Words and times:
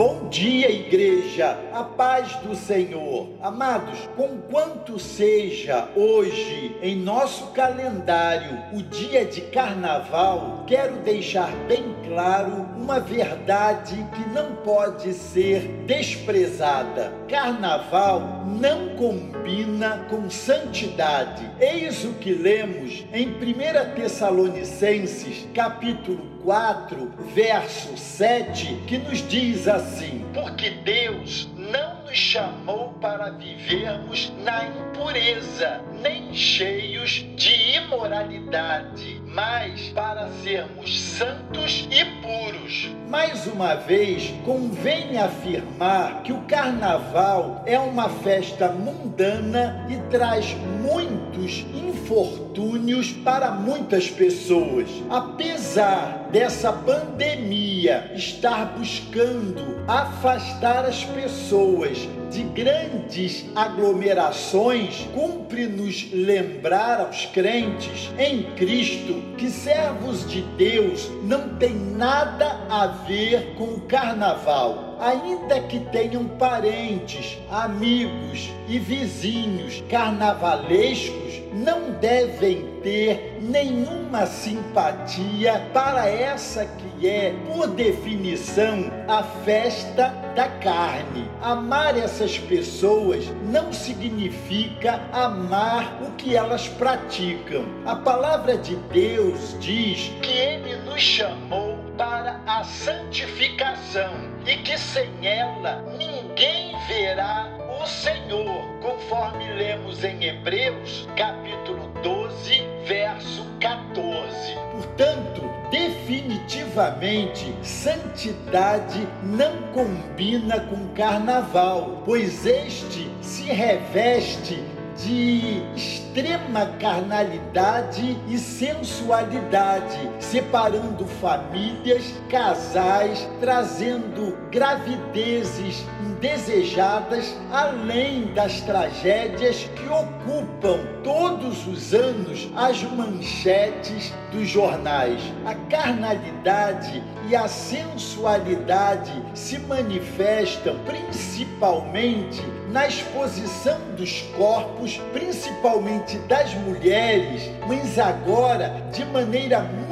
Bom 0.00 0.30
dia, 0.30 0.70
igreja, 0.70 1.58
a 1.74 1.84
paz 1.84 2.34
do 2.36 2.56
Senhor. 2.56 3.28
Amados, 3.42 4.08
conquanto 4.16 4.98
seja 4.98 5.90
hoje 5.94 6.74
em 6.80 6.96
nosso 6.96 7.48
calendário 7.48 8.62
o 8.72 8.82
dia 8.82 9.26
de 9.26 9.42
carnaval, 9.42 10.64
quero 10.66 11.00
deixar 11.00 11.54
bem 11.68 11.94
claro 12.08 12.66
uma 12.78 12.98
verdade 12.98 13.94
que 14.14 14.26
não 14.30 14.56
pode 14.64 15.12
ser 15.12 15.68
desprezada. 15.84 17.12
Carnaval 17.28 18.46
não 18.58 18.96
combina 18.96 20.06
com 20.08 20.30
santidade. 20.30 21.46
Eis 21.60 22.06
o 22.06 22.14
que 22.14 22.32
lemos 22.32 23.04
em 23.12 23.28
1 23.28 23.94
Tessalonicenses, 23.96 25.46
capítulo 25.52 26.40
4, 26.42 27.12
verso 27.34 27.98
7, 27.98 28.82
que 28.86 28.96
nos 28.96 29.18
diz 29.28 29.68
assim: 29.68 29.89
Porque 30.32 30.70
Deus 30.70 31.48
não 31.56 32.02
nos 32.02 32.16
chamou 32.16 32.90
para 33.00 33.30
vivermos 33.30 34.32
na 34.44 34.64
impureza, 34.64 35.82
nem 36.00 36.32
cheios 36.32 37.26
de 37.36 37.76
imoralidade, 37.76 39.20
mas 39.32 39.88
para 39.90 40.28
sermos 40.42 41.00
santos 41.00 41.88
e 41.90 42.04
puros. 42.20 42.90
Mais 43.08 43.46
uma 43.46 43.74
vez, 43.74 44.32
convém 44.44 45.18
afirmar 45.18 46.22
que 46.22 46.32
o 46.32 46.42
carnaval 46.42 47.62
é 47.66 47.78
uma 47.78 48.08
festa 48.08 48.68
mundana 48.68 49.86
e 49.88 49.96
traz 50.10 50.56
muitos 50.82 51.64
infortúnios 51.74 53.12
para 53.12 53.52
muitas 53.52 54.10
pessoas. 54.10 54.88
Apesar 55.08 56.28
dessa 56.32 56.72
pandemia 56.72 58.12
estar 58.14 58.76
buscando 58.76 59.84
afastar 59.86 60.84
as 60.84 61.04
pessoas 61.04 62.08
de 62.30 62.44
grandes 62.44 63.44
aglomerações, 63.56 65.08
cumpre-nos 65.12 66.12
lembrar 66.12 67.00
aos 67.00 67.26
crentes 67.26 68.10
em 68.18 68.44
Cristo 68.54 69.19
que 69.36 69.48
servos 69.50 70.28
de 70.28 70.42
Deus 70.42 71.10
não 71.22 71.56
tem 71.56 71.74
nada 71.74 72.66
a 72.68 72.86
ver 72.86 73.54
com 73.56 73.64
o 73.64 73.80
carnaval. 73.82 74.96
Ainda 75.00 75.60
que 75.60 75.80
tenham 75.80 76.24
parentes, 76.24 77.38
amigos 77.50 78.50
e 78.68 78.78
vizinhos 78.78 79.82
carnavalescos, 79.88 81.29
não 81.52 81.92
devem 81.92 82.66
ter 82.82 83.38
nenhuma 83.40 84.26
simpatia 84.26 85.60
para 85.72 86.08
essa 86.08 86.64
que 86.64 87.06
é, 87.06 87.34
por 87.46 87.68
definição, 87.68 88.90
a 89.08 89.22
festa 89.22 90.08
da 90.34 90.48
carne. 90.48 91.28
Amar 91.42 91.96
essas 91.98 92.38
pessoas 92.38 93.24
não 93.50 93.72
significa 93.72 95.00
amar 95.12 96.00
o 96.02 96.12
que 96.12 96.36
elas 96.36 96.68
praticam. 96.68 97.64
A 97.84 97.96
palavra 97.96 98.56
de 98.56 98.76
Deus 98.76 99.56
diz 99.60 100.12
que 100.22 100.30
Ele 100.30 100.76
nos 100.76 101.00
chamou 101.00 101.78
para 101.96 102.40
a 102.46 102.64
santificação 102.64 104.12
e 104.46 104.56
que 104.56 104.78
sem 104.78 105.26
ela 105.26 105.84
ninguém 105.98 106.74
verá 106.86 107.59
o 107.80 107.86
Senhor, 107.86 108.68
conforme 108.82 109.50
lemos 109.54 110.04
em 110.04 110.22
Hebreus, 110.22 111.08
capítulo 111.16 111.88
12, 112.02 112.62
verso 112.84 113.46
14. 113.58 114.54
Portanto, 114.72 115.42
definitivamente, 115.70 117.54
santidade 117.62 119.08
não 119.22 119.56
combina 119.72 120.60
com 120.60 120.88
carnaval, 120.88 122.02
pois 122.04 122.44
este 122.44 123.10
se 123.22 123.44
reveste 123.44 124.62
de 125.02 125.62
extrema 126.10 126.66
carnalidade 126.80 128.18
e 128.28 128.36
sensualidade, 128.36 130.10
separando 130.18 131.06
famílias, 131.06 132.14
casais, 132.28 133.28
trazendo 133.38 134.36
gravidezes 134.50 135.86
indesejadas, 136.04 137.36
além 137.52 138.34
das 138.34 138.60
tragédias 138.62 139.70
que 139.76 139.88
ocupam 139.88 140.80
todos 141.04 141.66
os 141.68 141.94
anos 141.94 142.50
as 142.56 142.82
manchetes 142.82 144.12
dos 144.30 144.48
jornais. 144.48 145.20
A 145.44 145.54
carnalidade 145.68 147.02
e 147.28 147.36
a 147.36 147.46
sensualidade 147.48 149.12
se 149.34 149.58
manifestam 149.58 150.76
principalmente 150.84 152.42
na 152.70 152.86
exposição 152.86 153.78
dos 153.96 154.22
corpos, 154.36 154.98
principalmente 155.12 156.18
das 156.20 156.54
mulheres, 156.54 157.50
mas 157.66 157.98
agora 157.98 158.82
de 158.92 159.04
maneira 159.04 159.60
muito 159.60 159.89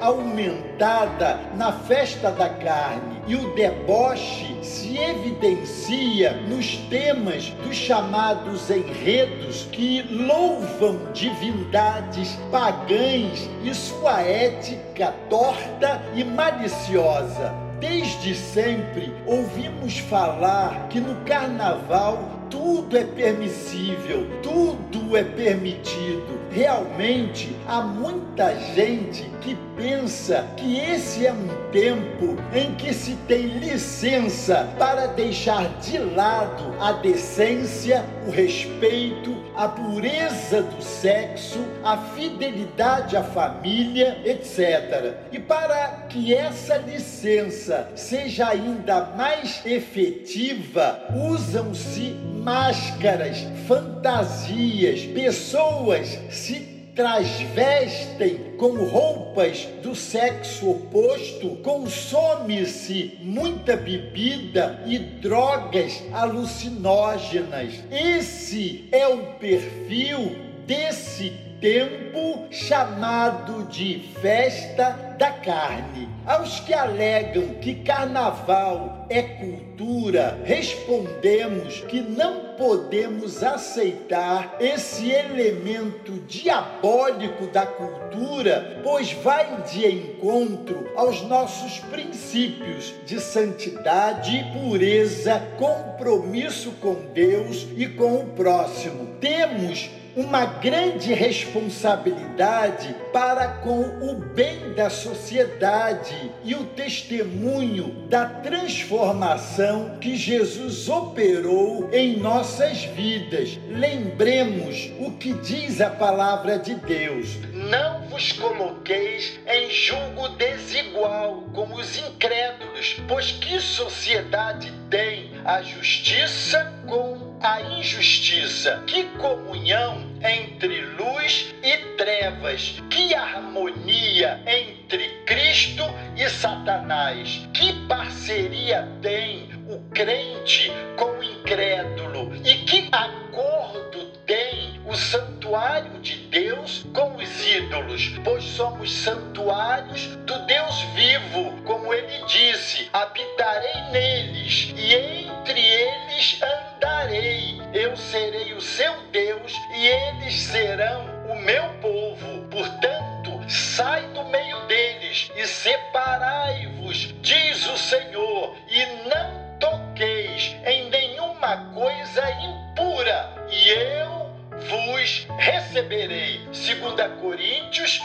aumentada 0.00 1.40
na 1.56 1.72
festa 1.72 2.30
da 2.30 2.48
carne. 2.48 3.20
E 3.26 3.34
o 3.34 3.54
deboche 3.54 4.56
se 4.62 4.96
evidencia 4.96 6.32
nos 6.48 6.76
temas 6.88 7.50
dos 7.64 7.76
chamados 7.76 8.70
enredos 8.70 9.68
que 9.72 10.02
louvam 10.02 11.12
divindades 11.12 12.38
pagãs 12.50 13.48
e 13.64 13.74
sua 13.74 14.20
ética 14.22 15.14
torta 15.28 16.02
e 16.14 16.22
maliciosa. 16.24 17.52
Desde 17.80 18.34
sempre 18.34 19.12
ouvimos 19.26 19.98
falar 19.98 20.88
que 20.88 20.98
no 20.98 21.14
carnaval 21.24 22.45
tudo 22.50 22.96
é 22.96 23.04
permissível, 23.04 24.26
tudo 24.42 25.16
é 25.16 25.24
permitido. 25.24 26.40
Realmente 26.50 27.54
há 27.66 27.80
muita 27.82 28.54
gente 28.74 29.24
que 29.40 29.54
pensa 29.76 30.46
que 30.56 30.78
esse 30.78 31.26
é 31.26 31.32
um 31.32 31.70
tempo 31.70 32.36
em 32.54 32.74
que 32.76 32.94
se 32.94 33.14
tem 33.28 33.58
licença 33.58 34.68
para 34.78 35.06
deixar 35.06 35.68
de 35.80 35.98
lado 35.98 36.74
a 36.80 36.92
decência, 36.92 38.04
o 38.26 38.30
respeito, 38.30 39.36
a 39.54 39.68
pureza 39.68 40.62
do 40.62 40.82
sexo, 40.82 41.58
a 41.84 41.96
fidelidade 41.96 43.16
à 43.16 43.22
família, 43.22 44.20
etc. 44.24 45.14
E 45.30 45.38
para 45.38 46.06
que 46.08 46.34
essa 46.34 46.76
licença 46.78 47.90
seja 47.94 48.48
ainda 48.48 49.12
mais 49.16 49.64
efetiva, 49.64 51.00
usam-se 51.14 52.16
máscaras, 52.46 53.38
fantasias, 53.66 55.00
pessoas 55.00 56.16
se 56.30 56.60
transvestem 56.94 58.54
com 58.56 58.84
roupas 58.84 59.66
do 59.82 59.96
sexo 59.96 60.70
oposto, 60.70 61.56
consome-se 61.56 63.18
muita 63.20 63.76
bebida 63.76 64.80
e 64.86 64.96
drogas 64.96 66.04
alucinógenas. 66.12 67.82
Esse 67.90 68.88
é 68.92 69.08
o 69.08 69.34
perfil 69.40 70.36
desse 70.66 71.30
tempo 71.60 72.46
chamado 72.50 73.64
de 73.64 74.10
festa 74.20 74.90
da 75.18 75.30
carne. 75.30 76.08
Aos 76.26 76.60
que 76.60 76.74
alegam 76.74 77.54
que 77.60 77.76
carnaval 77.76 79.06
é 79.08 79.22
cultura, 79.22 80.40
respondemos 80.44 81.80
que 81.82 82.00
não 82.00 82.56
podemos 82.56 83.42
aceitar 83.42 84.56
esse 84.60 85.10
elemento 85.10 86.12
diabólico 86.26 87.46
da 87.46 87.64
cultura, 87.64 88.80
pois 88.82 89.12
vai 89.12 89.62
de 89.62 89.86
encontro 89.86 90.90
aos 90.96 91.22
nossos 91.22 91.78
princípios 91.78 92.92
de 93.04 93.20
santidade 93.20 94.44
pureza, 94.52 95.40
compromisso 95.58 96.72
com 96.80 96.94
Deus 97.14 97.66
e 97.76 97.86
com 97.86 98.16
o 98.16 98.26
próximo. 98.28 99.06
Temos 99.20 99.90
uma 100.16 100.46
grande 100.46 101.12
responsabilidade 101.12 102.96
para 103.12 103.48
com 103.48 103.80
o 103.80 104.14
bem 104.14 104.72
da 104.72 104.88
sociedade 104.88 106.32
e 106.42 106.54
o 106.54 106.64
testemunho 106.64 108.06
da 108.08 108.24
transformação 108.24 109.98
que 110.00 110.16
Jesus 110.16 110.88
operou 110.88 111.90
em 111.92 112.16
nossas 112.16 112.84
vidas. 112.84 113.58
Lembremos 113.68 114.90
o 114.98 115.12
que 115.12 115.34
diz 115.34 115.82
a 115.82 115.90
palavra 115.90 116.58
de 116.58 116.74
Deus: 116.76 117.36
Não 117.52 118.08
vos 118.08 118.32
coloqueis 118.32 119.38
em 119.46 119.70
julgo 119.70 120.30
desigual 120.30 121.42
com 121.52 121.74
os 121.74 121.98
incrédulos, 121.98 122.96
pois 123.06 123.32
que 123.32 123.60
sociedade 123.60 124.72
tem 124.88 125.15
a 125.46 125.62
justiça 125.62 126.74
com 126.88 127.38
a 127.40 127.62
injustiça? 127.62 128.82
Que 128.84 129.04
comunhão 129.16 130.02
entre 130.20 130.80
luz 130.80 131.54
e 131.62 131.76
trevas? 131.96 132.82
Que 132.90 133.14
harmonia 133.14 134.42
entre 134.44 135.08
Cristo 135.24 135.84
e 136.16 136.28
Satanás? 136.28 137.48
Que 137.54 137.72
parceria 137.86 138.88
tem 139.00 139.48
o 139.68 139.78
crente 139.90 140.72
com 140.96 141.12
o 141.12 141.22
incrédulo? 141.22 142.34
E 142.44 142.64
que 142.64 142.88
acordo 142.90 144.04
tem 144.26 144.80
o 144.84 144.96
santuário 144.96 146.00
de 146.00 146.16
Deus 146.26 146.84
com 146.92 147.14
os 147.14 147.46
ídolos? 147.46 148.18
Pois 148.24 148.42
somos 148.42 148.92
santuários 148.92 150.06
do 150.26 150.38
Deus 150.46 150.80
vivo, 150.96 151.52
como 151.62 151.94
ele 151.94 152.24
disse: 152.26 152.88
habitarei 152.92 153.82
neles 153.92 154.74
e 154.76 155.25
entre 155.46 155.60
eles 155.60 156.40
andarei. 156.42 157.60
Eu 157.72 157.96
serei 157.96 158.52
o 158.54 158.60
seu 158.60 159.00
Deus 159.12 159.52
e 159.74 159.86
eles 159.86 160.34
serão 160.42 161.06
o 161.30 161.40
meu 161.40 161.68
povo. 161.80 162.48
Portanto, 162.50 163.48
sai 163.48 164.02
do 164.08 164.24
meio 164.24 164.60
deles 164.66 165.30
e 165.36 165.46
separai-vos, 165.46 167.14
diz 167.22 167.64
o 167.68 167.78
Senhor, 167.78 168.56
e 168.68 168.86
não 169.08 169.58
toqueis 169.60 170.56
em 170.64 170.90
nenhuma 170.90 171.72
coisa 171.72 172.28
impura, 172.30 173.46
e 173.48 173.68
eu 173.68 174.26
vos 174.68 175.26
receberei. 175.38 176.38
2 176.46 177.20
Coríntios, 177.20 178.00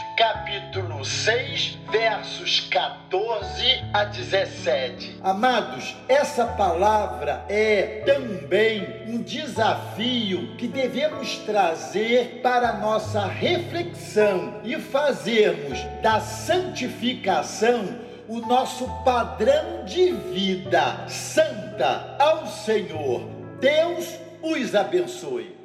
capítulo 1.02 1.04
6, 1.04 1.78
versos 1.90 2.60
14 2.60 3.84
a 3.92 4.04
17. 4.04 5.18
Amados, 5.22 5.96
essa 6.08 6.46
palavra 6.46 7.44
é 7.48 8.02
também 8.06 9.02
um 9.08 9.20
desafio 9.20 10.54
que 10.56 10.68
devemos 10.68 11.38
trazer 11.38 12.40
para 12.42 12.70
a 12.70 12.78
nossa 12.78 13.26
reflexão 13.26 14.60
e 14.64 14.76
fazermos 14.78 15.78
da 16.02 16.20
santificação 16.20 17.98
o 18.28 18.38
nosso 18.40 18.86
padrão 19.04 19.84
de 19.84 20.12
vida 20.12 21.06
santa 21.08 22.16
ao 22.18 22.46
Senhor. 22.46 23.28
Deus 23.60 24.16
os 24.40 24.74
abençoe. 24.74 25.61